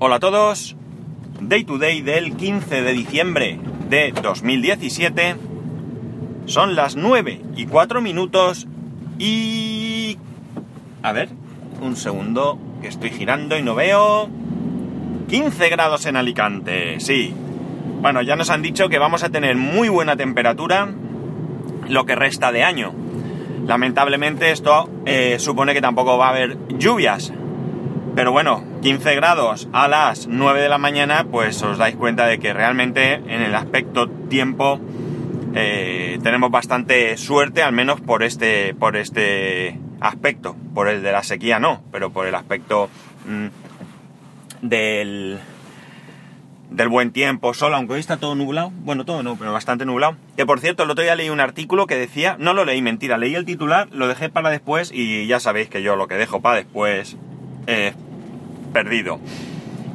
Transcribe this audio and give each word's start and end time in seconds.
Hola 0.00 0.16
a 0.16 0.20
todos. 0.20 0.76
Day 1.40 1.64
to 1.64 1.76
day 1.76 2.02
del 2.02 2.36
15 2.36 2.82
de 2.82 2.92
diciembre 2.92 3.58
de 3.90 4.12
2017. 4.12 5.34
Son 6.46 6.76
las 6.76 6.94
9 6.94 7.40
y 7.56 7.66
4 7.66 8.00
minutos 8.00 8.68
y... 9.18 10.16
A 11.02 11.10
ver, 11.10 11.30
un 11.80 11.96
segundo, 11.96 12.60
que 12.80 12.86
estoy 12.86 13.10
girando 13.10 13.58
y 13.58 13.62
no 13.62 13.74
veo... 13.74 14.28
15 15.28 15.68
grados 15.68 16.06
en 16.06 16.14
Alicante, 16.14 17.00
sí. 17.00 17.34
Bueno, 18.00 18.22
ya 18.22 18.36
nos 18.36 18.50
han 18.50 18.62
dicho 18.62 18.88
que 18.88 19.00
vamos 19.00 19.24
a 19.24 19.30
tener 19.30 19.56
muy 19.56 19.88
buena 19.88 20.14
temperatura 20.14 20.90
lo 21.88 22.06
que 22.06 22.14
resta 22.14 22.52
de 22.52 22.62
año. 22.62 22.94
Lamentablemente 23.66 24.52
esto 24.52 24.88
eh, 25.06 25.40
supone 25.40 25.74
que 25.74 25.80
tampoco 25.80 26.16
va 26.18 26.28
a 26.28 26.30
haber 26.30 26.56
lluvias. 26.78 27.32
Pero 28.18 28.32
bueno, 28.32 28.64
15 28.82 29.14
grados 29.14 29.68
a 29.72 29.86
las 29.86 30.26
9 30.26 30.60
de 30.60 30.68
la 30.68 30.78
mañana, 30.78 31.28
pues 31.30 31.62
os 31.62 31.78
dais 31.78 31.94
cuenta 31.94 32.26
de 32.26 32.40
que 32.40 32.52
realmente 32.52 33.12
en 33.14 33.42
el 33.42 33.54
aspecto 33.54 34.08
tiempo 34.08 34.80
eh, 35.54 36.18
tenemos 36.24 36.50
bastante 36.50 37.16
suerte, 37.16 37.62
al 37.62 37.72
menos 37.72 38.00
por 38.00 38.24
este, 38.24 38.74
por 38.74 38.96
este 38.96 39.78
aspecto. 40.00 40.56
Por 40.74 40.88
el 40.88 41.04
de 41.04 41.12
la 41.12 41.22
sequía 41.22 41.60
no, 41.60 41.80
pero 41.92 42.10
por 42.10 42.26
el 42.26 42.34
aspecto 42.34 42.90
mm, 43.28 44.66
del, 44.66 45.38
del 46.70 46.88
buen 46.88 47.12
tiempo, 47.12 47.54
solo, 47.54 47.76
aunque 47.76 47.94
hoy 47.94 48.00
está 48.00 48.16
todo 48.16 48.34
nublado, 48.34 48.72
bueno, 48.80 49.04
todo 49.04 49.22
no, 49.22 49.36
pero 49.36 49.52
bastante 49.52 49.84
nublado. 49.84 50.16
Que 50.36 50.44
por 50.44 50.58
cierto, 50.58 50.82
el 50.82 50.90
otro 50.90 51.04
día 51.04 51.14
leí 51.14 51.30
un 51.30 51.38
artículo 51.38 51.86
que 51.86 51.94
decía, 51.94 52.34
no 52.36 52.52
lo 52.52 52.64
leí, 52.64 52.82
mentira, 52.82 53.16
leí 53.16 53.36
el 53.36 53.44
titular, 53.44 53.86
lo 53.92 54.08
dejé 54.08 54.28
para 54.28 54.50
después 54.50 54.90
y 54.92 55.28
ya 55.28 55.38
sabéis 55.38 55.68
que 55.68 55.82
yo 55.82 55.94
lo 55.94 56.08
que 56.08 56.16
dejo 56.16 56.40
para 56.40 56.56
después 56.56 57.16
eh, 57.68 57.92
perdido. 58.68 59.20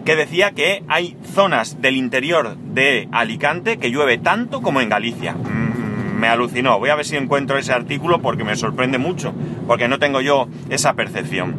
Que 0.06 0.16
decía 0.16 0.52
que 0.52 0.84
hay 0.88 1.16
zonas 1.34 1.82
del 1.82 1.96
interior 1.96 2.58
de 2.58 3.08
Alicante 3.12 3.78
que 3.78 3.90
llueve 3.90 4.18
tanto 4.18 4.62
como 4.62 4.82
en 4.82 4.90
Galicia. 4.90 5.34
Mm, 5.34 6.20
me 6.20 6.28
alucinó. 6.28 6.78
Voy 6.80 6.90
a 6.90 6.96
ver 6.96 7.06
si 7.06 7.16
encuentro 7.16 7.58
ese 7.58 7.74
artículo 7.74 8.22
porque 8.22 8.44
me 8.44 8.56
sorprende 8.56 8.98
mucho, 8.98 9.34
porque 9.68 9.88
no 9.88 10.00
tengo 10.00 10.22
yo 10.22 10.48
esa 10.70 10.94
percepción. 10.94 11.56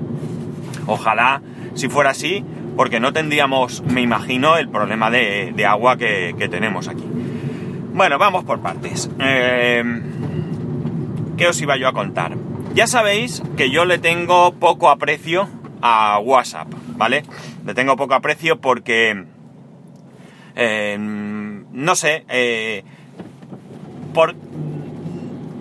Ojalá, 0.86 1.41
si 1.75 1.88
fuera 1.88 2.11
así, 2.11 2.44
porque 2.77 3.00
no 3.00 3.12
tendríamos, 3.12 3.83
me 3.83 4.03
imagino, 4.03 4.56
el 4.56 4.69
problema 4.69 5.10
de, 5.10 5.66
agua 5.66 5.97
que, 5.97 6.48
tenemos 6.50 6.88
aquí. 6.88 7.05
Bueno, 7.94 8.19
vamos 8.19 8.44
por 8.44 8.60
partes. 8.60 9.08
Eh, 9.20 9.83
¿Qué 11.36 11.48
os 11.48 11.60
iba 11.60 11.77
yo 11.77 11.88
a 11.88 11.92
contar? 11.92 12.36
Ya 12.75 12.86
sabéis 12.86 13.42
que 13.56 13.70
yo 13.70 13.84
le 13.84 13.98
tengo 13.98 14.55
poco 14.55 14.88
aprecio 14.88 15.48
a 15.81 16.19
WhatsApp, 16.19 16.73
¿vale? 16.97 17.25
Le 17.64 17.75
tengo 17.75 17.97
poco 17.97 18.14
aprecio 18.14 18.61
porque... 18.61 19.25
Eh, 20.56 20.97
no 20.98 21.97
sé, 21.97 22.25
eh, 22.28 22.84
por, 24.12 24.37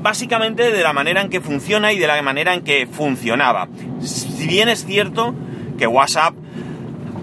básicamente 0.03 0.71
de 0.71 0.83
la 0.83 0.93
manera 0.93 1.21
en 1.21 1.29
que 1.29 1.41
funciona 1.41 1.91
y 1.91 1.97
de 1.97 2.05
la 2.05 2.21
manera 2.21 2.53
en 2.53 2.61
que 2.61 2.85
funcionaba. 2.85 3.67
Si 4.01 4.47
bien 4.47 4.69
es 4.69 4.85
cierto 4.85 5.33
que 5.77 5.87
WhatsApp 5.87 6.35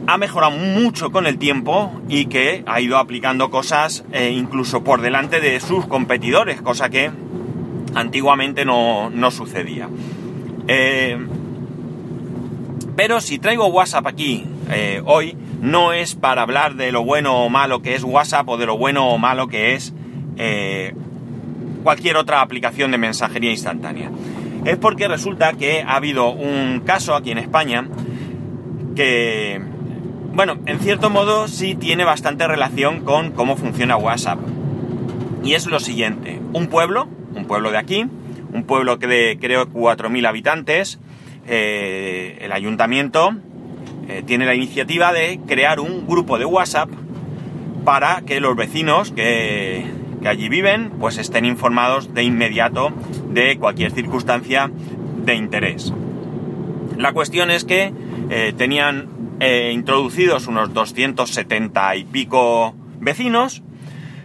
ha 0.06 0.18
mejorado 0.18 0.52
mucho 0.52 1.12
con 1.12 1.26
el 1.26 1.38
tiempo 1.38 2.00
y 2.08 2.26
que 2.26 2.64
ha 2.66 2.80
ido 2.80 2.96
aplicando 2.96 3.50
cosas 3.50 4.04
eh, 4.12 4.30
incluso 4.30 4.82
por 4.82 5.02
delante 5.02 5.40
de 5.40 5.60
sus 5.60 5.86
competidores, 5.86 6.60
cosa 6.62 6.88
que 6.88 7.12
antiguamente 7.94 8.64
no, 8.64 9.10
no 9.10 9.30
sucedía. 9.30 9.88
Eh, 10.66 11.16
pero 13.02 13.22
si 13.22 13.38
traigo 13.38 13.64
WhatsApp 13.68 14.06
aquí 14.06 14.44
eh, 14.70 15.00
hoy, 15.06 15.34
no 15.62 15.94
es 15.94 16.14
para 16.14 16.42
hablar 16.42 16.74
de 16.74 16.92
lo 16.92 17.02
bueno 17.02 17.46
o 17.46 17.48
malo 17.48 17.80
que 17.80 17.94
es 17.94 18.04
WhatsApp 18.04 18.46
o 18.46 18.58
de 18.58 18.66
lo 18.66 18.76
bueno 18.76 19.08
o 19.08 19.16
malo 19.16 19.48
que 19.48 19.72
es 19.72 19.94
eh, 20.36 20.92
cualquier 21.82 22.18
otra 22.18 22.42
aplicación 22.42 22.90
de 22.90 22.98
mensajería 22.98 23.52
instantánea. 23.52 24.10
Es 24.66 24.76
porque 24.76 25.08
resulta 25.08 25.54
que 25.54 25.80
ha 25.80 25.96
habido 25.96 26.28
un 26.28 26.82
caso 26.84 27.14
aquí 27.14 27.30
en 27.30 27.38
España 27.38 27.88
que, 28.94 29.62
bueno, 30.34 30.58
en 30.66 30.78
cierto 30.80 31.08
modo 31.08 31.48
sí 31.48 31.74
tiene 31.74 32.04
bastante 32.04 32.46
relación 32.46 33.00
con 33.00 33.30
cómo 33.30 33.56
funciona 33.56 33.96
WhatsApp. 33.96 34.40
Y 35.42 35.54
es 35.54 35.64
lo 35.64 35.80
siguiente, 35.80 36.38
un 36.52 36.66
pueblo, 36.66 37.08
un 37.34 37.46
pueblo 37.46 37.70
de 37.70 37.78
aquí, 37.78 38.06
un 38.52 38.64
pueblo 38.64 38.98
que 38.98 39.06
de 39.06 39.38
creo 39.40 39.70
4.000 39.70 40.28
habitantes, 40.28 40.98
eh, 41.46 42.38
el 42.40 42.52
ayuntamiento 42.52 43.30
eh, 44.08 44.22
tiene 44.26 44.46
la 44.46 44.54
iniciativa 44.54 45.12
de 45.12 45.40
crear 45.46 45.80
un 45.80 46.06
grupo 46.06 46.38
de 46.38 46.44
WhatsApp 46.44 46.90
para 47.84 48.22
que 48.22 48.40
los 48.40 48.56
vecinos 48.56 49.12
que, 49.12 49.84
allí 50.24 50.48
viven 50.48 50.90
pues 51.00 51.18
estén 51.18 51.44
informados 51.44 52.12
de 52.12 52.22
inmediato 52.22 52.92
de 53.30 53.56
cualquier 53.58 53.92
circunstancia 53.92 54.70
de 55.24 55.34
interés. 55.34 55.92
La 56.96 57.12
cuestión 57.12 57.50
es 57.50 57.64
que 57.64 57.92
eh, 58.30 58.52
tenían 58.56 59.08
introducidos 59.72 60.48
unos 60.48 60.74
270 60.74 61.96
y 61.96 62.04
pico 62.04 62.74
vecinos, 63.00 63.62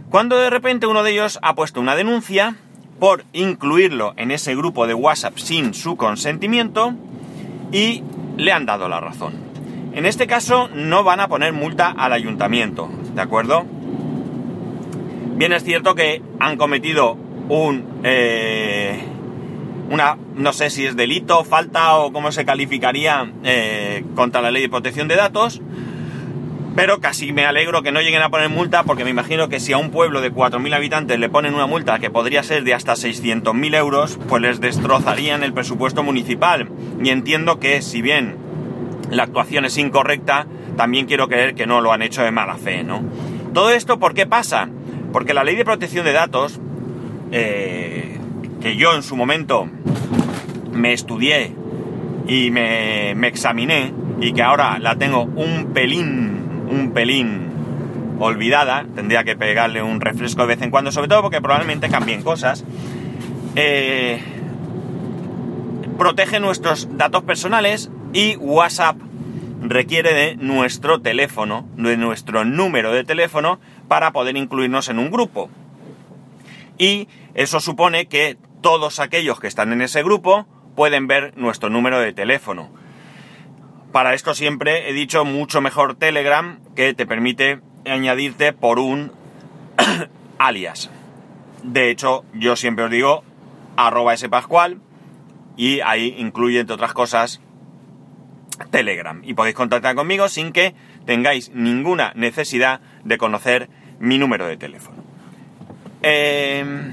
cuando 0.10 0.38
de 0.38 0.50
repente 0.50 0.88
uno 0.88 1.04
de 1.04 1.12
ellos 1.12 1.40
ha 1.42 1.56
puesto 1.56 1.80
una 1.80 1.96
denuncia 1.96 2.58
por 3.00 3.26
incluirlo 3.34 4.14
en 4.18 4.32
ese 4.32 4.56
grupo 4.56 4.88
de 4.88 4.94
WhatsApp 4.94 5.38
sin 5.38 5.74
su 5.74 5.98
consentimiento 5.98 6.94
y 7.72 8.04
le 8.38 8.52
han 8.52 8.66
dado 8.66 8.88
la 8.90 9.00
razón. 9.00 9.34
En 9.94 10.06
este 10.06 10.28
caso 10.28 10.70
no 10.74 11.04
van 11.04 11.20
a 11.20 11.28
poner 11.28 11.54
multa 11.54 11.90
al 11.90 12.14
ayuntamiento, 12.14 12.90
¿de 13.14 13.22
acuerdo? 13.22 13.66
Bien 15.36 15.54
es 15.54 15.64
cierto 15.64 15.96
que 15.96 16.22
han 16.40 16.58
cometido 16.58 17.18
un... 17.50 17.86
Eh, 18.04 19.00
una, 19.90 20.18
no 20.36 20.52
sé 20.52 20.70
si 20.72 20.86
es 20.86 20.96
delito, 20.96 21.44
falta 21.44 21.98
o 21.98 22.12
cómo 22.12 22.32
se 22.32 22.44
calificaría 22.44 23.32
eh, 23.44 24.04
contra 24.16 24.42
la 24.42 24.50
ley 24.50 24.64
de 24.64 24.70
protección 24.70 25.08
de 25.08 25.16
datos, 25.16 25.62
pero 26.76 27.00
casi 27.00 27.32
me 27.32 27.46
alegro 27.46 27.82
que 27.82 27.92
no 27.94 28.02
lleguen 28.02 28.22
a 28.22 28.30
poner 28.30 28.50
multa 28.50 28.84
porque 28.84 29.06
me 29.06 29.10
imagino 29.10 29.48
que 29.48 29.62
si 29.62 29.72
a 29.72 29.78
un 29.78 29.92
pueblo 29.92 30.20
de 30.20 30.32
4.000 30.32 30.76
habitantes 30.76 31.18
le 31.18 31.30
ponen 31.30 31.54
una 31.54 31.68
multa 31.68 32.00
que 32.00 32.10
podría 32.10 32.44
ser 32.44 32.66
de 32.66 32.74
hasta 32.74 32.94
600.000 32.94 33.76
euros, 33.76 34.20
pues 34.28 34.42
les 34.42 34.60
destrozarían 34.60 35.44
el 35.44 35.54
presupuesto 35.54 36.04
municipal. 36.04 36.70
Y 37.02 37.10
entiendo 37.10 37.60
que 37.60 37.82
si 37.82 38.02
bien 38.02 38.36
la 39.10 39.24
actuación 39.24 39.64
es 39.64 39.78
incorrecta, 39.78 40.48
también 40.76 41.06
quiero 41.06 41.30
creer 41.30 41.56
que 41.56 41.66
no 41.66 41.80
lo 41.80 41.94
han 41.94 42.02
hecho 42.02 42.24
de 42.24 42.32
mala 42.32 42.56
fe, 42.56 42.84
¿no? 42.84 43.02
Todo 43.54 43.72
esto, 43.72 43.98
¿por 43.98 44.14
qué 44.14 44.26
pasa? 44.26 44.68
Porque 45.14 45.34
la 45.34 45.46
ley 45.46 45.56
de 45.56 45.64
protección 45.64 46.04
de 46.04 46.12
datos, 46.12 46.60
eh, 47.32 48.20
que 48.62 48.76
yo 48.76 48.94
en 48.94 49.04
su 49.04 49.16
momento 49.16 49.70
me 50.74 50.92
estudié 50.92 51.56
y 52.28 52.52
me, 52.52 53.14
me 53.16 53.28
examiné, 53.28 53.94
y 54.20 54.34
que 54.34 54.42
ahora 54.42 54.78
la 54.80 54.96
tengo 54.96 55.24
un 55.24 55.72
pelín 55.74 56.45
un 56.70 56.92
pelín 56.94 57.52
olvidada, 58.20 58.86
tendría 58.96 59.24
que 59.24 59.36
pegarle 59.36 59.82
un 59.82 60.02
refresco 60.02 60.42
de 60.42 60.48
vez 60.48 60.62
en 60.62 60.72
cuando, 60.72 60.92
sobre 60.92 61.08
todo 61.08 61.22
porque 61.22 61.42
probablemente 61.42 61.90
cambien 61.90 62.22
cosas. 62.22 62.64
Eh, 63.56 64.22
protege 65.98 66.40
nuestros 66.40 66.98
datos 66.98 67.24
personales 67.24 67.90
y 68.14 68.36
WhatsApp 68.38 68.98
requiere 69.62 70.14
de 70.14 70.36
nuestro 70.36 71.02
teléfono, 71.02 71.68
de 71.76 71.98
nuestro 71.98 72.46
número 72.46 72.92
de 72.92 73.04
teléfono 73.04 73.60
para 73.88 74.12
poder 74.12 74.38
incluirnos 74.38 74.90
en 74.90 75.00
un 75.00 75.10
grupo. 75.10 75.50
Y 76.78 77.08
eso 77.34 77.60
supone 77.60 78.08
que 78.08 78.38
todos 78.62 79.00
aquellos 79.00 79.40
que 79.40 79.48
están 79.48 79.72
en 79.72 79.82
ese 79.82 80.04
grupo 80.04 80.46
pueden 80.76 81.08
ver 81.08 81.34
nuestro 81.38 81.70
número 81.70 82.00
de 82.00 82.14
teléfono 82.14 82.70
para 83.96 84.14
esto 84.14 84.36
siempre 84.36 84.90
he 84.90 84.94
dicho 84.94 85.24
mucho 85.24 85.62
mejor 85.62 85.96
Telegram 85.96 86.60
que 86.76 86.94
te 86.94 87.06
permite 87.06 87.62
añadirte 87.86 88.52
por 88.52 88.78
un 88.78 89.14
alias. 90.38 90.90
De 91.64 91.92
hecho, 91.92 92.26
yo 92.34 92.58
siempre 92.58 92.84
os 92.84 92.92
digo 92.92 93.24
arroba 93.78 94.14
pascual 94.30 94.82
y 95.56 95.80
ahí 95.80 96.14
incluye 96.18 96.60
entre 96.60 96.74
otras 96.74 96.92
cosas 96.92 97.40
Telegram. 98.70 99.22
Y 99.24 99.34
podéis 99.34 99.56
contactar 99.56 99.96
conmigo 99.96 100.28
sin 100.28 100.52
que 100.52 100.76
tengáis 101.06 101.52
ninguna 101.54 102.12
necesidad 102.16 102.82
de 103.06 103.18
conocer 103.18 103.70
mi 104.00 104.18
número 104.18 104.46
de 104.46 104.58
teléfono. 104.58 105.06
Em, 106.02 106.92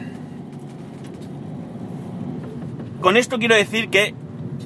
con 3.00 3.16
esto 3.16 3.40
quiero 3.40 3.56
decir 3.56 3.88
que, 3.90 4.14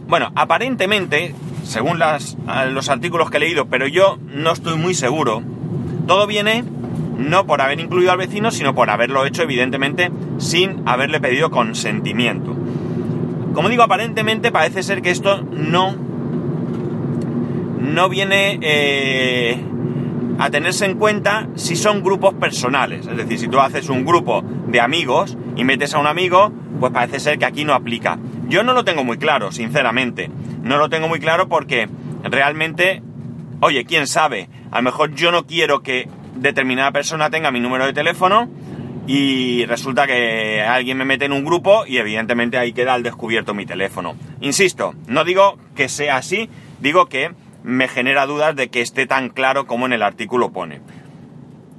bueno, 0.06 0.32
aparentemente 0.34 1.34
según 1.66 1.98
los 1.98 2.88
artículos 2.88 3.30
que 3.30 3.36
he 3.36 3.40
leído, 3.40 3.66
pero 3.66 3.86
yo 3.86 4.18
no 4.34 4.52
estoy 4.52 4.78
muy 4.78 4.94
seguro. 4.94 5.42
Todo 6.06 6.26
viene 6.26 6.64
no 7.18 7.46
por 7.46 7.60
haber 7.60 7.80
incluido 7.80 8.12
al 8.12 8.18
vecino, 8.18 8.50
sino 8.50 8.74
por 8.74 8.90
haberlo 8.90 9.26
hecho 9.26 9.42
evidentemente 9.42 10.10
sin 10.38 10.82
haberle 10.86 11.20
pedido 11.20 11.50
consentimiento. 11.50 12.54
Como 13.54 13.68
digo, 13.68 13.82
aparentemente 13.82 14.52
parece 14.52 14.82
ser 14.82 15.02
que 15.02 15.10
esto 15.10 15.42
no 15.42 15.96
no 17.80 18.08
viene 18.08 18.58
eh, 18.60 19.58
a 20.38 20.50
tenerse 20.50 20.84
en 20.84 20.98
cuenta 20.98 21.48
si 21.54 21.76
son 21.76 22.02
grupos 22.02 22.34
personales. 22.34 23.06
Es 23.06 23.16
decir, 23.16 23.38
si 23.38 23.48
tú 23.48 23.58
haces 23.58 23.88
un 23.88 24.04
grupo 24.04 24.42
de 24.42 24.80
amigos 24.80 25.38
y 25.56 25.64
metes 25.64 25.94
a 25.94 25.98
un 25.98 26.06
amigo, 26.06 26.52
pues 26.78 26.92
parece 26.92 27.20
ser 27.20 27.38
que 27.38 27.46
aquí 27.46 27.64
no 27.64 27.72
aplica. 27.72 28.18
Yo 28.48 28.62
no 28.62 28.74
lo 28.74 28.84
tengo 28.84 29.02
muy 29.02 29.18
claro, 29.18 29.50
sinceramente. 29.50 30.30
No 30.66 30.78
lo 30.78 30.88
tengo 30.88 31.06
muy 31.06 31.20
claro 31.20 31.48
porque 31.48 31.88
realmente, 32.24 33.00
oye, 33.60 33.84
quién 33.84 34.08
sabe, 34.08 34.48
a 34.72 34.78
lo 34.78 34.82
mejor 34.82 35.14
yo 35.14 35.30
no 35.30 35.46
quiero 35.46 35.80
que 35.80 36.08
determinada 36.34 36.90
persona 36.90 37.30
tenga 37.30 37.52
mi 37.52 37.60
número 37.60 37.86
de 37.86 37.92
teléfono 37.92 38.50
y 39.06 39.64
resulta 39.66 40.08
que 40.08 40.62
alguien 40.62 40.98
me 40.98 41.04
mete 41.04 41.26
en 41.26 41.32
un 41.32 41.44
grupo 41.44 41.86
y 41.86 41.98
evidentemente 41.98 42.58
ahí 42.58 42.72
queda 42.72 42.94
al 42.94 43.04
descubierto 43.04 43.54
mi 43.54 43.64
teléfono. 43.64 44.16
Insisto, 44.40 44.96
no 45.06 45.22
digo 45.22 45.56
que 45.76 45.88
sea 45.88 46.16
así, 46.16 46.50
digo 46.80 47.06
que 47.06 47.30
me 47.62 47.86
genera 47.86 48.26
dudas 48.26 48.56
de 48.56 48.68
que 48.68 48.80
esté 48.80 49.06
tan 49.06 49.28
claro 49.28 49.68
como 49.68 49.86
en 49.86 49.92
el 49.92 50.02
artículo 50.02 50.50
pone. 50.50 50.80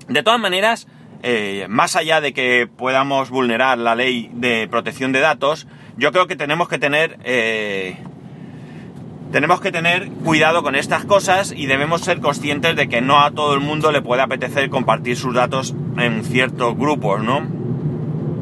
De 0.07 0.23
todas 0.23 0.39
maneras, 0.39 0.87
eh, 1.23 1.65
más 1.67 1.97
allá 1.97 2.21
de 2.21 2.31
que 2.31 2.69
podamos 2.73 3.31
vulnerar 3.31 3.79
la 3.79 3.95
ley 3.95 4.29
de 4.31 4.69
protección 4.69 5.11
de 5.11 5.19
datos, 5.19 5.67
yo 5.97 6.13
creo 6.13 6.27
que 6.27 6.37
tenemos 6.37 6.69
que 6.69 6.77
tener 6.77 7.17
eh, 7.25 7.97
tenemos 9.31 9.59
que 9.59 9.71
tener 9.71 10.09
cuidado 10.23 10.63
con 10.63 10.75
estas 10.75 11.05
cosas 11.05 11.53
y 11.55 11.65
debemos 11.65 12.01
ser 12.01 12.19
conscientes 12.19 12.75
de 12.75 12.87
que 12.87 13.01
no 13.01 13.19
a 13.19 13.31
todo 13.31 13.53
el 13.53 13.59
mundo 13.59 13.91
le 13.91 14.01
puede 14.01 14.21
apetecer 14.21 14.69
compartir 14.69 15.17
sus 15.17 15.33
datos 15.33 15.75
en 15.97 16.23
ciertos 16.23 16.77
grupos, 16.77 17.21
¿no? 17.21 17.41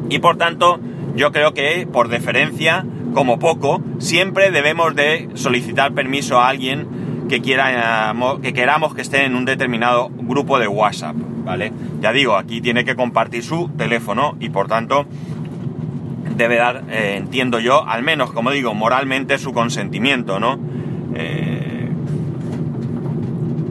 Y 0.08 0.20
por 0.20 0.36
tanto, 0.36 0.78
yo 1.16 1.32
creo 1.32 1.54
que 1.54 1.88
por 1.90 2.08
deferencia, 2.08 2.84
como 3.14 3.38
poco, 3.38 3.82
siempre 3.98 4.50
debemos 4.50 4.94
de 4.94 5.28
solicitar 5.34 5.92
permiso 5.92 6.38
a 6.38 6.48
alguien 6.48 7.26
que 7.28 7.40
quiera 7.40 8.14
que 8.40 8.52
queramos 8.52 8.94
que 8.94 9.02
esté 9.02 9.24
en 9.24 9.34
un 9.34 9.44
determinado 9.44 10.08
grupo 10.10 10.58
de 10.60 10.68
WhatsApp, 10.68 11.16
¿vale? 11.44 11.72
Ya 12.00 12.12
digo, 12.12 12.36
aquí 12.36 12.60
tiene 12.60 12.84
que 12.84 12.94
compartir 12.94 13.42
su 13.42 13.68
teléfono 13.76 14.36
y 14.38 14.50
por 14.50 14.68
tanto 14.68 15.06
debe 16.36 16.56
dar, 16.56 16.84
eh, 16.90 17.14
entiendo 17.16 17.58
yo, 17.58 17.86
al 17.86 18.02
menos, 18.02 18.32
como 18.32 18.50
digo, 18.50 18.74
moralmente 18.74 19.38
su 19.38 19.52
consentimiento, 19.52 20.38
¿no? 20.38 20.58
Eh, 21.18 21.88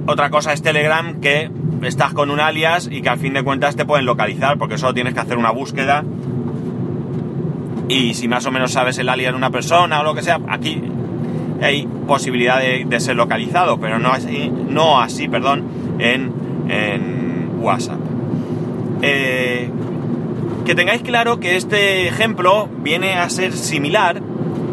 otra 0.08 0.30
cosa 0.30 0.54
es 0.54 0.62
Telegram 0.62 1.20
que 1.22 1.50
estás 1.84 2.14
con 2.14 2.32
un 2.32 2.40
alias 2.40 2.90
y 2.92 3.02
que 3.02 3.10
al 3.10 3.20
fin 3.20 3.34
de 3.34 3.44
cuentas 3.44 3.76
te 3.76 3.86
pueden 3.86 4.06
localizar 4.06 4.58
porque 4.58 4.78
solo 4.78 4.94
tienes 4.94 5.14
que 5.14 5.20
hacer 5.20 5.38
una 5.38 5.52
búsqueda 5.52 6.04
y 7.88 8.16
si 8.16 8.28
más 8.28 8.46
o 8.46 8.52
menos 8.52 8.72
sabes 8.72 8.98
el 8.98 9.10
alias 9.10 9.34
de 9.34 9.38
una 9.38 9.52
persona 9.52 10.00
o 10.02 10.04
lo 10.04 10.16
que 10.16 10.24
sea, 10.24 10.40
aquí 10.48 10.82
hay 11.62 11.88
posibilidad 12.08 12.60
de, 12.60 13.00
ser 13.00 13.16
localizado, 13.16 13.80
pero 13.80 14.00
no 14.00 14.12
así, 14.12 14.52
no 14.70 15.00
así 15.00 15.28
perdón, 15.28 15.64
en, 16.00 16.46
WhatsApp. 17.60 18.00
Eh, 19.02 19.70
que 20.66 20.76
tengáis 20.76 21.02
claro 21.02 21.40
que 21.40 21.56
este 21.56 22.08
ejemplo 22.08 22.70
viene 22.80 23.16
a 23.16 23.30
ser 23.30 23.54
similar 23.54 24.22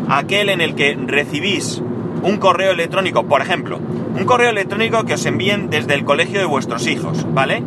a 0.08 0.18
aquel 0.18 0.48
en 0.50 0.60
el 0.60 0.74
que 0.74 0.94
recibís 0.94 1.82
un 2.22 2.36
correo 2.38 2.72
electrónico, 2.72 3.24
por 3.24 3.40
ejemplo, 3.40 3.78
un 4.16 4.24
correo 4.24 4.50
electrónico 4.50 5.04
que 5.04 5.14
os 5.14 5.26
envíen 5.26 5.70
desde 5.70 5.94
el 5.94 6.04
colegio 6.04 6.38
de 6.38 6.46
vuestros 6.46 6.86
hijos, 6.86 7.26
¿vale? 7.32 7.62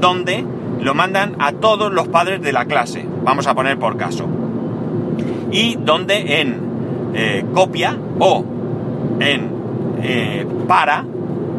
Donde 0.00 0.44
lo 0.80 0.94
mandan 0.94 1.36
a 1.38 1.52
todos 1.52 1.92
los 1.92 2.08
padres 2.08 2.40
de 2.40 2.52
la 2.52 2.66
clase, 2.66 3.06
vamos 3.24 3.46
a 3.46 3.54
poner 3.54 3.78
por 3.78 3.96
caso. 3.96 4.26
Y 5.50 5.76
donde 5.76 6.40
en 6.40 6.56
eh, 7.14 7.44
copia 7.54 7.96
o 8.18 8.44
en 9.20 9.48
eh, 10.02 10.46
para 10.68 11.04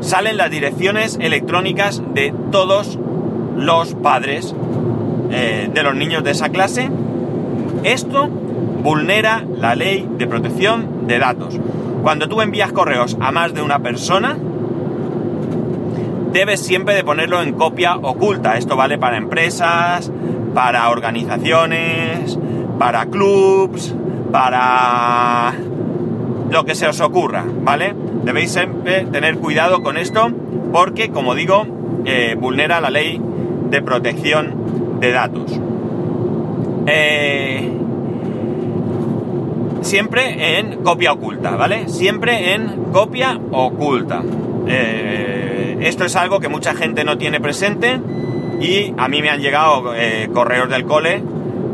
salen 0.02 0.38
las 0.38 0.50
direcciones 0.50 1.18
electrónicas 1.22 2.02
de 2.14 2.34
todos 2.52 2.98
los 3.58 3.94
padres 3.96 4.56
eh, 5.32 5.70
de 5.74 5.84
los 5.84 5.96
niños 5.96 6.24
de 6.24 6.32
esa 6.32 6.50
clase. 6.50 6.90
Esto 7.84 8.28
vulnera 8.28 9.44
la 9.58 9.76
ley 9.76 10.08
de 10.18 10.28
protección 10.28 11.08
de 11.08 11.20
datos. 11.20 11.60
Cuando 12.02 12.28
tú 12.28 12.42
envías 12.42 12.72
correos 12.72 13.18
a 13.20 13.32
más 13.32 13.54
de 13.54 13.62
una 13.62 13.80
persona, 13.80 14.38
debes 16.32 16.62
siempre 16.62 16.96
de 16.96 17.04
ponerlo 17.04 17.42
en 17.42 17.54
copia 17.54 17.96
oculta. 17.98 18.58
Esto 18.58 18.76
vale 18.76 18.98
para 18.98 19.18
empresas, 19.18 20.12
para 20.54 20.90
organizaciones, 20.90 22.38
para 22.78 23.06
clubs, 23.08 23.94
para 24.32 25.54
lo 26.50 26.66
que 26.66 26.76
se 26.76 26.88
os 26.88 27.00
ocurra, 27.02 27.46
¿vale? 27.64 27.94
Debéis 28.24 28.52
siempre 28.52 29.06
tener 29.06 29.38
cuidado 29.38 29.82
con 29.82 29.98
esto 29.98 30.32
porque, 30.72 31.10
como 31.10 31.36
digo, 31.36 31.66
eh, 32.06 32.36
vulnera 32.40 32.82
la 32.82 32.90
ley 32.90 33.22
de 33.70 33.82
protección 33.82 35.00
de 35.00 35.12
datos. 35.12 35.60
Eh, 36.88 37.79
siempre 39.82 40.60
en 40.60 40.84
copia 40.84 41.14
oculta, 41.14 41.52
¿vale? 41.52 41.88
Siempre 41.90 42.54
en 42.54 42.92
copia 42.92 43.40
oculta. 43.52 44.22
Eh, 44.68 45.78
esto 45.82 46.06
es 46.06 46.16
algo 46.16 46.40
que 46.40 46.50
mucha 46.50 46.74
gente 46.74 47.04
no 47.04 47.18
tiene 47.18 47.40
presente 47.40 48.00
y 48.60 48.94
a 48.98 49.08
mí 49.08 49.22
me 49.22 49.30
han 49.30 49.42
llegado 49.42 49.94
eh, 49.96 50.30
correos 50.34 50.70
del 50.70 50.86
cole 50.86 51.24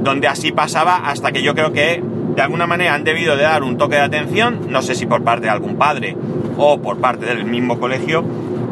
donde 0.01 0.27
así 0.27 0.51
pasaba 0.51 0.97
hasta 0.97 1.31
que 1.31 1.41
yo 1.41 1.55
creo 1.55 1.73
que 1.73 2.01
de 2.35 2.41
alguna 2.41 2.67
manera 2.67 2.93
han 2.93 3.03
debido 3.03 3.35
de 3.35 3.43
dar 3.43 3.63
un 3.63 3.77
toque 3.77 3.95
de 3.95 4.01
atención, 4.01 4.67
no 4.69 4.81
sé 4.81 4.93
si 4.93 5.05
por 5.05 5.23
parte 5.23 5.45
de 5.45 5.51
algún 5.51 5.77
padre 5.77 6.15
o 6.57 6.79
por 6.79 6.99
parte 6.99 7.25
del 7.25 7.45
mismo 7.45 7.79
colegio, 7.79 8.23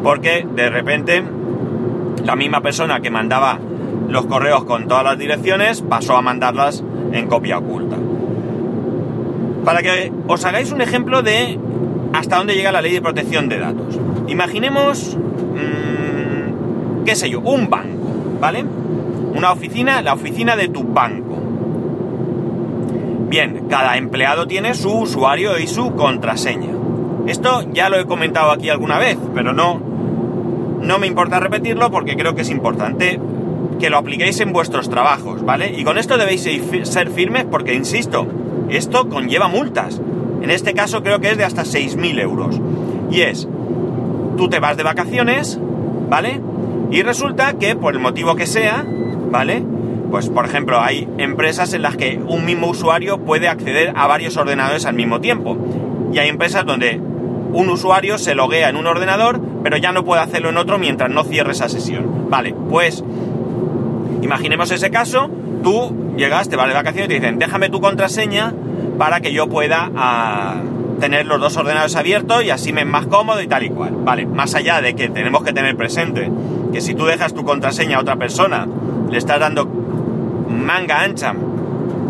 porque 0.02 0.46
de 0.54 0.70
repente 0.70 1.24
la 2.24 2.36
misma 2.36 2.60
persona 2.60 3.00
que 3.00 3.10
mandaba 3.10 3.58
los 4.08 4.26
correos 4.26 4.64
con 4.64 4.86
todas 4.86 5.04
las 5.04 5.18
direcciones 5.18 5.82
pasó 5.82 6.16
a 6.16 6.22
mandarlas 6.22 6.84
en 7.12 7.26
copia 7.26 7.58
oculta. 7.58 7.96
Para 9.64 9.82
que 9.82 10.12
os 10.28 10.44
hagáis 10.44 10.72
un 10.72 10.80
ejemplo 10.80 11.22
de 11.22 11.58
hasta 12.12 12.36
dónde 12.36 12.54
llega 12.54 12.70
la 12.70 12.82
ley 12.82 12.92
de 12.92 13.02
protección 13.02 13.48
de 13.48 13.58
datos. 13.58 13.98
Imaginemos, 14.28 15.16
mm, 15.16 17.04
qué 17.04 17.14
sé 17.16 17.28
yo, 17.30 17.40
un 17.40 17.68
banco, 17.68 18.08
¿vale? 18.40 18.64
Una 19.34 19.52
oficina, 19.52 20.00
la 20.02 20.14
oficina 20.14 20.56
de 20.56 20.68
tu 20.68 20.84
banco. 20.84 21.36
Bien, 23.28 23.66
cada 23.68 23.96
empleado 23.96 24.46
tiene 24.46 24.74
su 24.74 24.92
usuario 24.92 25.58
y 25.58 25.66
su 25.66 25.92
contraseña. 25.94 26.70
Esto 27.26 27.64
ya 27.72 27.88
lo 27.88 27.98
he 27.98 28.04
comentado 28.04 28.52
aquí 28.52 28.70
alguna 28.70 28.98
vez, 28.98 29.18
pero 29.34 29.52
no, 29.52 29.80
no 30.80 30.98
me 30.98 31.06
importa 31.06 31.40
repetirlo 31.40 31.90
porque 31.90 32.16
creo 32.16 32.34
que 32.34 32.42
es 32.42 32.50
importante 32.50 33.18
que 33.80 33.90
lo 33.90 33.98
apliquéis 33.98 34.38
en 34.40 34.52
vuestros 34.52 34.88
trabajos, 34.88 35.44
¿vale? 35.44 35.72
Y 35.76 35.84
con 35.84 35.98
esto 35.98 36.16
debéis 36.16 36.48
ser 36.82 37.10
firmes 37.10 37.44
porque, 37.44 37.74
insisto, 37.74 38.26
esto 38.70 39.08
conlleva 39.08 39.48
multas. 39.48 40.00
En 40.42 40.50
este 40.50 40.74
caso 40.74 41.02
creo 41.02 41.20
que 41.20 41.30
es 41.30 41.38
de 41.38 41.44
hasta 41.44 41.62
6.000 41.62 42.20
euros. 42.20 42.60
Y 43.10 43.22
es, 43.22 43.48
tú 44.36 44.48
te 44.48 44.60
vas 44.60 44.76
de 44.76 44.82
vacaciones, 44.82 45.58
¿vale? 46.08 46.40
Y 46.90 47.02
resulta 47.02 47.54
que 47.54 47.76
por 47.76 47.94
el 47.94 48.00
motivo 48.00 48.36
que 48.36 48.46
sea, 48.46 48.84
¿vale? 49.30 49.64
Pues 50.10 50.28
por 50.28 50.44
ejemplo 50.44 50.80
hay 50.80 51.08
empresas 51.18 51.72
en 51.72 51.82
las 51.82 51.96
que 51.96 52.20
un 52.26 52.44
mismo 52.44 52.68
usuario 52.68 53.18
puede 53.18 53.48
acceder 53.48 53.92
a 53.96 54.06
varios 54.06 54.36
ordenadores 54.36 54.86
al 54.86 54.94
mismo 54.94 55.20
tiempo. 55.20 55.56
Y 56.12 56.18
hay 56.18 56.28
empresas 56.28 56.64
donde 56.64 57.00
un 57.52 57.68
usuario 57.70 58.18
se 58.18 58.34
loguea 58.34 58.68
en 58.68 58.76
un 58.76 58.86
ordenador, 58.86 59.40
pero 59.62 59.76
ya 59.76 59.92
no 59.92 60.04
puede 60.04 60.22
hacerlo 60.22 60.50
en 60.50 60.56
otro 60.56 60.78
mientras 60.78 61.10
no 61.10 61.24
cierre 61.24 61.52
esa 61.52 61.68
sesión. 61.68 62.28
Vale, 62.28 62.54
pues 62.68 63.02
imaginemos 64.22 64.70
ese 64.70 64.90
caso, 64.90 65.30
tú 65.62 66.03
llegas, 66.16 66.48
te 66.48 66.56
vas 66.56 66.68
de 66.68 66.74
vacaciones 66.74 67.06
y 67.06 67.08
te 67.08 67.14
dicen, 67.20 67.38
déjame 67.38 67.68
tu 67.68 67.80
contraseña 67.80 68.52
para 68.98 69.20
que 69.20 69.32
yo 69.32 69.48
pueda 69.48 69.90
ah, 69.96 70.56
tener 71.00 71.26
los 71.26 71.40
dos 71.40 71.56
ordenadores 71.56 71.96
abiertos 71.96 72.44
y 72.44 72.50
así 72.50 72.72
me 72.72 72.82
es 72.82 72.86
más 72.86 73.06
cómodo 73.06 73.42
y 73.42 73.46
tal 73.46 73.64
y 73.64 73.70
cual. 73.70 73.94
Vale, 74.04 74.26
más 74.26 74.54
allá 74.54 74.80
de 74.80 74.94
que 74.94 75.08
tenemos 75.08 75.42
que 75.42 75.52
tener 75.52 75.76
presente 75.76 76.30
que 76.72 76.80
si 76.80 76.94
tú 76.94 77.06
dejas 77.06 77.34
tu 77.34 77.44
contraseña 77.44 77.98
a 77.98 78.00
otra 78.00 78.16
persona, 78.16 78.66
le 79.10 79.18
estás 79.18 79.40
dando 79.40 79.66
manga 80.48 81.02
ancha 81.02 81.34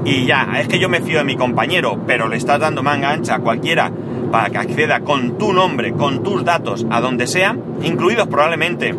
y 0.04 0.26
ya, 0.26 0.48
es 0.60 0.68
que 0.68 0.78
yo 0.78 0.88
me 0.88 1.00
fío 1.00 1.18
de 1.18 1.24
mi 1.24 1.36
compañero, 1.36 1.98
pero 2.06 2.28
le 2.28 2.36
estás 2.36 2.60
dando 2.60 2.82
manga 2.82 3.10
ancha 3.10 3.36
a 3.36 3.38
cualquiera 3.38 3.90
para 4.30 4.50
que 4.50 4.58
acceda 4.58 5.00
con 5.00 5.38
tu 5.38 5.52
nombre, 5.52 5.92
con 5.92 6.22
tus 6.22 6.44
datos, 6.44 6.86
a 6.90 7.00
donde 7.00 7.26
sea, 7.26 7.56
incluidos 7.82 8.26
probablemente 8.28 8.94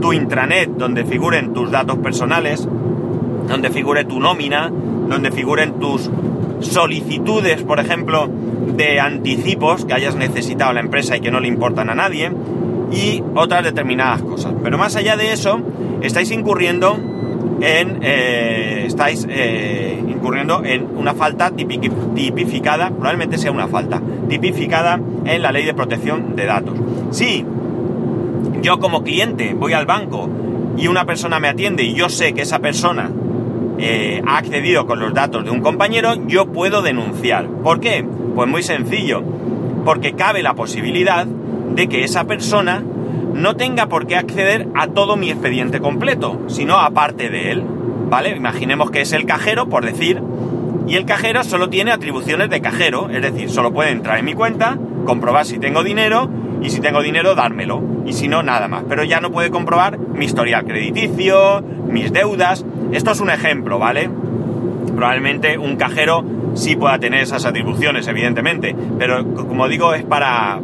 tu 0.00 0.12
intranet, 0.12 0.68
donde 0.68 1.04
figuren 1.04 1.54
tus 1.54 1.70
datos 1.70 1.98
personales, 1.98 2.68
donde 3.48 3.70
figure 3.70 4.04
tu 4.04 4.20
nómina, 4.20 4.70
donde 4.70 5.30
figuren 5.30 5.78
tus 5.78 6.10
solicitudes, 6.60 7.62
por 7.62 7.80
ejemplo, 7.80 8.28
de 8.76 9.00
anticipos 9.00 9.84
que 9.84 9.94
hayas 9.94 10.16
necesitado 10.16 10.70
a 10.70 10.74
la 10.74 10.80
empresa 10.80 11.16
y 11.16 11.20
que 11.20 11.30
no 11.30 11.40
le 11.40 11.48
importan 11.48 11.90
a 11.90 11.94
nadie, 11.94 12.32
y 12.92 13.22
otras 13.34 13.64
determinadas 13.64 14.22
cosas. 14.22 14.52
Pero 14.62 14.78
más 14.78 14.96
allá 14.96 15.16
de 15.16 15.32
eso, 15.32 15.60
estáis 16.02 16.30
incurriendo 16.30 16.98
en 17.60 17.98
eh, 18.02 18.84
estáis 18.86 19.26
eh, 19.28 20.02
incurriendo 20.06 20.64
en 20.64 20.86
una 20.96 21.14
falta 21.14 21.50
tipificada, 21.50 22.90
probablemente 22.90 23.38
sea 23.38 23.52
una 23.52 23.68
falta 23.68 24.00
tipificada 24.28 25.00
en 25.24 25.42
la 25.42 25.52
ley 25.52 25.64
de 25.64 25.74
protección 25.74 26.36
de 26.36 26.46
datos. 26.46 26.74
Si 27.10 27.44
yo 28.62 28.78
como 28.78 29.02
cliente 29.02 29.54
voy 29.54 29.72
al 29.72 29.86
banco 29.86 30.28
y 30.76 30.88
una 30.88 31.04
persona 31.04 31.38
me 31.40 31.48
atiende 31.48 31.84
y 31.84 31.94
yo 31.94 32.08
sé 32.08 32.32
que 32.32 32.42
esa 32.42 32.58
persona 32.58 33.10
eh, 33.78 34.22
ha 34.26 34.38
accedido 34.38 34.86
con 34.86 35.00
los 35.00 35.12
datos 35.14 35.44
de 35.44 35.50
un 35.50 35.60
compañero, 35.60 36.14
yo 36.26 36.46
puedo 36.46 36.82
denunciar. 36.82 37.46
¿Por 37.46 37.80
qué? 37.80 38.04
Pues 38.34 38.48
muy 38.48 38.62
sencillo, 38.62 39.22
porque 39.84 40.14
cabe 40.14 40.42
la 40.42 40.54
posibilidad 40.54 41.26
de 41.26 41.88
que 41.88 42.04
esa 42.04 42.24
persona 42.24 42.82
no 43.34 43.56
tenga 43.56 43.86
por 43.86 44.06
qué 44.06 44.16
acceder 44.16 44.68
a 44.74 44.86
todo 44.88 45.16
mi 45.16 45.30
expediente 45.30 45.80
completo, 45.80 46.42
sino 46.46 46.78
a 46.78 46.90
parte 46.90 47.30
de 47.30 47.50
él. 47.50 47.62
¿Vale? 48.08 48.36
Imaginemos 48.36 48.90
que 48.90 49.00
es 49.00 49.12
el 49.12 49.26
cajero, 49.26 49.68
por 49.68 49.84
decir, 49.84 50.22
y 50.86 50.96
el 50.96 51.06
cajero 51.06 51.42
solo 51.42 51.70
tiene 51.70 51.90
atribuciones 51.90 52.50
de 52.50 52.60
cajero, 52.60 53.08
es 53.10 53.22
decir, 53.22 53.50
solo 53.50 53.72
puede 53.72 53.90
entrar 53.90 54.18
en 54.18 54.24
mi 54.26 54.34
cuenta, 54.34 54.78
comprobar 55.06 55.46
si 55.46 55.58
tengo 55.58 55.82
dinero 55.82 56.28
y 56.62 56.70
si 56.70 56.80
tengo 56.80 57.02
dinero 57.02 57.34
dármelo, 57.34 57.82
y 58.06 58.12
si 58.12 58.28
no, 58.28 58.42
nada 58.42 58.68
más. 58.68 58.84
Pero 58.88 59.02
ya 59.02 59.20
no 59.20 59.30
puede 59.30 59.50
comprobar 59.50 59.98
mi 59.98 60.26
historial 60.26 60.64
crediticio, 60.64 61.62
mis 61.88 62.12
deudas. 62.12 62.64
Esto 62.94 63.10
es 63.10 63.20
un 63.20 63.28
ejemplo, 63.28 63.80
¿vale? 63.80 64.08
Probablemente 64.94 65.58
un 65.58 65.74
cajero 65.74 66.24
sí 66.54 66.76
pueda 66.76 66.98
tener 67.00 67.22
esas 67.22 67.44
atribuciones, 67.44 68.06
evidentemente, 68.06 68.74
pero 68.98 69.34
como 69.34 69.66
digo, 69.68 69.94
es 69.94 70.04
para 70.04 70.60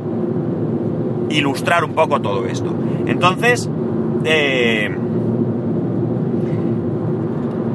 ilustrar 1.28 1.82
un 1.82 1.94
poco 1.94 2.20
todo 2.20 2.46
esto. 2.46 2.72
Entonces, 3.06 3.68
eh, 4.24 4.96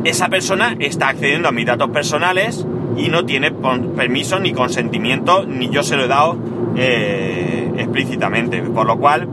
esa 0.06 0.30
persona 0.30 0.78
está 0.80 1.10
accediendo 1.10 1.50
a 1.50 1.52
mis 1.52 1.66
datos 1.66 1.90
personales 1.90 2.66
y 2.96 3.10
no 3.10 3.26
tiene 3.26 3.52
permiso 3.52 4.40
ni 4.40 4.54
consentimiento, 4.54 5.46
ni 5.46 5.70
yo 5.70 5.84
se 5.84 5.98
lo 5.98 6.06
he 6.06 6.08
dado 6.08 6.38
eh, 6.78 7.72
explícitamente. 7.78 8.62
Por 8.62 8.88
lo 8.88 8.98
cual, 8.98 9.28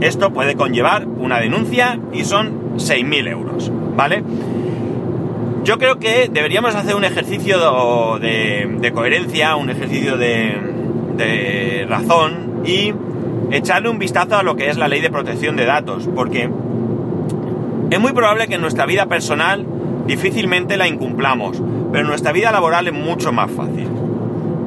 esto 0.00 0.30
puede 0.30 0.54
conllevar 0.54 1.06
una 1.06 1.40
denuncia 1.40 1.98
y 2.12 2.24
son 2.24 2.76
6.000 2.76 3.28
euros, 3.28 3.72
¿vale? 3.96 4.22
Yo 5.64 5.78
creo 5.78 5.98
que 5.98 6.30
deberíamos 6.32 6.74
hacer 6.74 6.96
un 6.96 7.04
ejercicio 7.04 7.58
de, 8.18 8.92
coherencia, 8.94 9.56
un 9.56 9.70
ejercicio 9.70 10.16
de, 10.16 11.86
razón 11.88 12.62
y 12.64 12.94
echarle 13.50 13.88
un 13.88 13.98
vistazo 13.98 14.36
a 14.36 14.42
lo 14.42 14.56
que 14.56 14.70
es 14.70 14.78
la 14.78 14.88
ley 14.88 15.00
de 15.00 15.10
protección 15.10 15.56
de 15.56 15.66
datos, 15.66 16.08
porque 16.14 16.48
es 17.90 18.00
muy 18.00 18.12
probable 18.12 18.48
que 18.48 18.54
en 18.54 18.60
nuestra 18.62 18.86
vida 18.86 19.06
personal 19.06 19.66
difícilmente 20.06 20.76
la 20.76 20.88
incumplamos, 20.88 21.62
pero 21.92 22.04
en 22.04 22.08
nuestra 22.08 22.32
vida 22.32 22.52
laboral 22.52 22.86
es 22.86 22.94
mucho 22.94 23.32
más 23.32 23.50
fácil. 23.50 23.88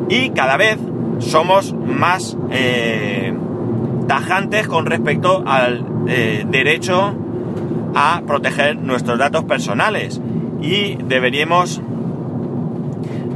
Y 0.09 0.29
cada 0.29 0.57
vez 0.57 0.77
somos 1.19 1.73
más 1.73 2.37
eh, 2.51 3.33
tajantes 4.07 4.67
con 4.67 4.85
respecto 4.85 5.43
al 5.45 5.85
eh, 6.07 6.45
derecho 6.49 7.15
a 7.95 8.21
proteger 8.25 8.77
nuestros 8.77 9.17
datos 9.17 9.43
personales. 9.45 10.21
Y 10.61 10.95
deberíamos, 10.95 11.81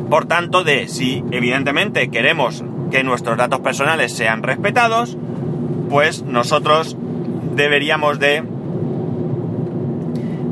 por 0.10 0.26
tanto, 0.26 0.64
de 0.64 0.88
si 0.88 1.24
evidentemente 1.32 2.10
queremos 2.10 2.64
que 2.92 3.04
nuestros 3.04 3.38
datos 3.38 3.60
personales 3.60 4.14
sean 4.14 4.44
respetados, 4.44 5.18
pues 5.90 6.24
nosotros 6.24 6.96
deberíamos 7.56 8.20
de 8.20 8.44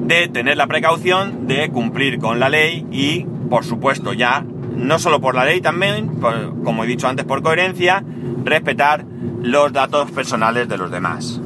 de 0.08 0.28
tener 0.28 0.56
la 0.56 0.68
precaución 0.68 1.48
de 1.48 1.70
cumplir 1.70 2.20
con 2.20 2.40
la 2.40 2.50
ley 2.50 2.86
y, 2.92 3.26
por 3.50 3.66
supuesto, 3.66 4.14
ya, 4.14 4.46
no 4.76 5.00
solo 5.00 5.20
por 5.20 5.34
la 5.34 5.46
ley 5.46 5.62
también, 5.62 6.20
como 6.64 6.84
he 6.84 6.88
dicho 6.88 7.08
antes, 7.08 7.26
por 7.26 7.42
coherencia, 7.42 8.04
respetar 8.44 9.06
los 9.42 9.74
datos 9.74 10.12
personales 10.12 10.70
de 10.70 10.78
los 10.78 10.92
demás. 10.92 11.42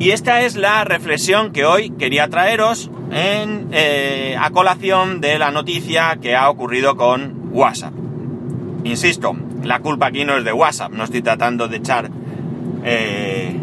Y 0.00 0.12
esta 0.12 0.40
es 0.40 0.56
la 0.56 0.82
reflexión 0.84 1.52
que 1.52 1.66
hoy 1.66 1.90
quería 1.90 2.26
traeros 2.28 2.90
en, 3.12 3.68
eh, 3.70 4.34
a 4.40 4.48
colación 4.48 5.20
de 5.20 5.38
la 5.38 5.50
noticia 5.50 6.16
que 6.22 6.34
ha 6.34 6.48
ocurrido 6.48 6.96
con 6.96 7.50
WhatsApp. 7.52 7.92
Insisto, 8.84 9.36
la 9.62 9.80
culpa 9.80 10.06
aquí 10.06 10.24
no 10.24 10.38
es 10.38 10.44
de 10.44 10.54
WhatsApp, 10.54 10.90
no 10.92 11.04
estoy 11.04 11.20
tratando 11.20 11.68
de 11.68 11.76
echar 11.76 12.10
eh, 12.82 13.54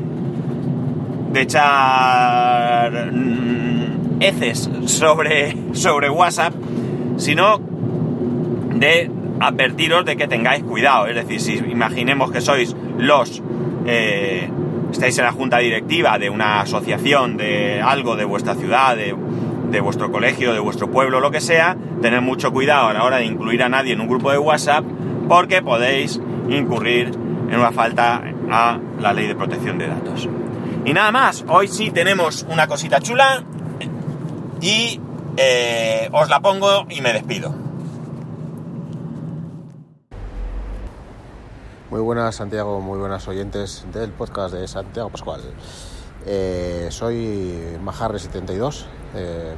de 1.34 1.42
echar 1.42 3.12
mm, 3.12 4.22
heces 4.22 4.70
sobre, 4.86 5.74
sobre 5.74 6.12
WhatsApp, 6.12 6.54
sino 7.18 7.60
de 8.76 9.10
advertiros 9.40 10.06
de 10.06 10.16
que 10.16 10.28
tengáis 10.28 10.64
cuidado. 10.64 11.08
Es 11.08 11.16
decir, 11.16 11.42
si 11.42 11.54
imaginemos 11.56 12.32
que 12.32 12.42
sois 12.42 12.76
los... 13.00 13.42
Eh, 13.88 14.52
estáis 14.98 15.18
en 15.20 15.26
la 15.26 15.32
junta 15.32 15.60
directiva 15.60 16.18
de 16.18 16.28
una 16.32 16.62
asociación, 16.62 17.38
de 17.38 17.80
algo 17.84 18.16
de 18.16 18.26
vuestra 18.26 18.56
ciudad, 18.56 18.98
de, 18.98 19.14
vuestro 19.80 20.12
colegio, 20.12 20.54
de 20.54 20.60
vuestro 20.60 20.90
pueblo, 20.90 21.20
lo 21.20 21.30
que 21.30 21.40
sea, 21.40 21.78
tened 22.02 22.22
mucho 22.22 22.52
cuidado 22.52 22.88
a 22.88 22.94
la 22.94 23.04
hora 23.04 23.18
de 23.18 23.26
incluir 23.26 23.62
a 23.62 23.70
nadie 23.70 23.94
en 23.94 24.02
un 24.02 24.08
grupo 24.08 24.32
de 24.32 24.40
WhatsApp 24.40 24.84
porque 25.30 25.62
podéis 25.62 26.20
incurrir 26.50 27.10
en 27.10 27.60
una 27.60 27.72
falta 27.72 28.24
a 28.50 28.80
la 29.00 29.14
ley 29.14 29.28
de 29.28 29.36
protección 29.36 29.78
de 29.78 29.88
datos. 29.88 30.28
Y 30.84 30.94
nada 30.94 31.12
más, 31.12 31.46
hoy 31.48 31.68
sí 31.68 31.92
tenemos 31.92 32.48
una 32.50 32.66
cosita 32.66 33.00
chula 33.00 33.44
y 34.62 35.00
eh, 35.38 36.10
os 36.12 36.28
la 36.28 36.40
pongo 36.40 36.88
y 36.90 37.02
me 37.02 37.14
despido. 37.14 37.67
Muy 41.98 42.04
buenas 42.04 42.36
Santiago, 42.36 42.80
muy 42.80 43.00
buenas 43.00 43.28
oyentes 43.28 43.84
del 43.92 44.12
podcast 44.12 44.54
de 44.54 44.68
Santiago 44.68 45.10
Pascual. 45.10 45.42
Eh, 46.28 46.90
soy 46.92 47.76
Majarre72, 47.84 48.86
eh, 49.16 49.56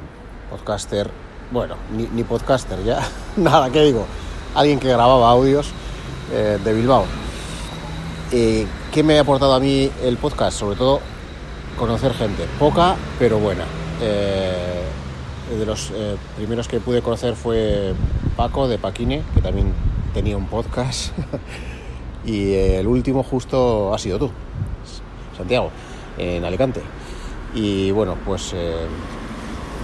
podcaster, 0.48 1.10
bueno, 1.50 1.74
ni, 1.92 2.24
podcaster 2.24 2.82
ya, 2.82 3.06
nada, 3.36 3.68
¿qué 3.68 3.82
digo? 3.82 4.06
Alguien 4.54 4.80
que 4.80 4.88
grababa 4.88 5.30
audios 5.30 5.70
de 6.32 6.72
Bilbao. 6.72 7.04
¿Qué 8.30 9.02
me 9.04 9.18
ha 9.18 9.20
aportado 9.20 9.52
a 9.52 9.60
mí 9.60 9.92
el 10.02 10.16
podcast? 10.16 10.58
Sobre 10.58 10.76
todo 10.76 11.00
conocer 11.78 12.14
gente, 12.14 12.46
poca 12.58 12.96
pero 13.18 13.38
buena. 13.38 13.66
Eh, 14.00 15.58
de 15.58 15.66
los 15.66 15.90
eh, 15.94 16.16
primeros 16.36 16.68
que 16.68 16.80
pude 16.80 17.02
conocer 17.02 17.34
fue 17.34 17.92
Paco 18.34 18.66
de 18.66 18.78
Paquine, 18.78 19.24
que 19.34 19.42
también 19.42 19.74
tenía 20.14 20.38
un 20.38 20.46
podcast. 20.46 21.12
y 22.24 22.52
el 22.54 22.86
último 22.86 23.22
justo 23.22 23.94
ha 23.94 23.98
sido 23.98 24.18
tú, 24.18 24.30
Santiago, 25.36 25.70
en 26.18 26.44
Alicante. 26.44 26.80
Y 27.54 27.90
bueno, 27.90 28.16
pues 28.24 28.52
eh, 28.54 28.86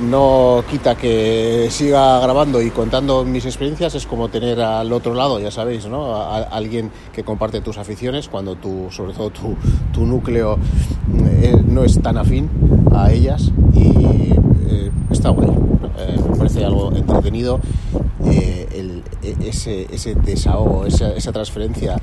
no 0.01 0.63
quita 0.69 0.95
que 0.95 1.69
siga 1.71 2.21
grabando 2.21 2.61
y 2.61 2.71
contando 2.71 3.25
mis 3.25 3.45
experiencias, 3.47 3.95
es 3.95 4.07
como 4.07 4.29
tener 4.29 4.61
al 4.61 4.93
otro 4.93 5.15
lado, 5.15 5.41
ya 5.41 5.51
sabéis, 5.51 5.87
¿no? 5.87 6.15
A, 6.15 6.43
alguien 6.43 6.91
que 7.13 7.25
comparte 7.25 7.61
tus 7.61 7.79
aficiones 7.79 8.29
cuando 8.29 8.57
tú, 8.57 8.89
sobre 8.91 9.15
todo 9.15 9.31
tu, 9.31 9.57
tu 9.93 10.05
núcleo 10.05 10.59
eh, 11.41 11.57
no 11.67 11.85
es 11.85 12.01
tan 12.01 12.19
afín 12.19 12.51
a 12.95 13.11
ellas 13.11 13.51
y 13.73 14.33
eh, 14.69 14.91
está 15.11 15.31
bueno, 15.31 15.55
eh, 15.99 16.17
me 16.31 16.37
parece 16.37 16.65
algo 16.65 16.93
entretenido 16.95 17.61
e, 18.25 19.03
ese, 19.41 19.87
ese, 19.91 20.15
desahogo, 20.15 20.87
esa, 20.87 21.13
esa, 21.13 21.33
transferencia 21.33 21.97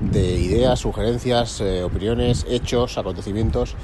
de 0.00 0.34
ideas, 0.34 0.78
sugerencias, 0.78 1.60
opiniones, 1.84 2.46
hechos, 2.48 2.98
acontecimientos 2.98 3.76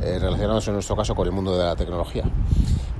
relacionados 0.00 0.66
en 0.68 0.74
nuestro 0.74 0.96
caso 0.96 1.14
con 1.14 1.26
el 1.26 1.32
mundo 1.32 1.56
de 1.56 1.64
la 1.64 1.76
tecnología. 1.76 2.24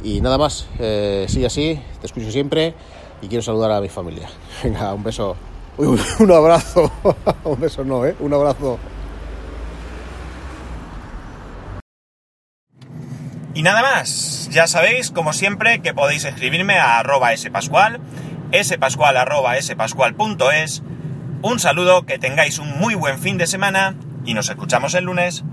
Y 0.07 0.21
nada 0.21 0.39
más, 0.39 0.69
eh, 0.79 1.27
sigue 1.29 1.47
así, 1.47 1.83
te 2.01 2.07
escucho 2.07 2.31
siempre 2.31 2.75
y 3.21 3.27
quiero 3.27 3.43
saludar 3.43 3.73
a 3.73 3.81
mi 3.81 3.89
familia. 3.89 4.29
Venga, 4.63 4.95
un 4.95 5.03
beso. 5.03 5.37
un 5.79 6.31
abrazo. 6.31 6.91
un 7.45 7.61
beso 7.61 7.85
no, 7.85 8.07
¿eh? 8.07 8.15
Un 8.21 8.33
abrazo. 8.33 8.79
Y 13.53 13.63
nada 13.63 13.83
más, 13.83 14.49
ya 14.53 14.69
sabéis, 14.69 15.11
como 15.11 15.33
siempre, 15.33 15.81
que 15.81 15.93
podéis 15.93 16.25
escribirme 16.25 16.79
a 16.79 17.01
arroba 17.01 17.37
spascual, 17.37 17.99
spascual 18.63 19.17
arroba 19.17 19.61
spascual.es. 19.61 20.83
Un 21.49 21.61
saludo, 21.61 22.05
que 22.07 22.19
tengáis 22.19 22.59
un 22.59 22.77
muy 22.77 22.97
buen 22.97 23.21
fin 23.21 23.39
de 23.39 23.47
semana 23.47 23.95
y 24.25 24.35
nos 24.35 24.51
escuchamos 24.51 24.95
el 24.95 25.05
lunes. 25.05 25.45